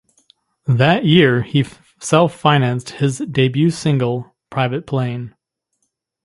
[0.65, 1.63] That year, he
[1.99, 5.35] self-financed his debut single, "Private Plane".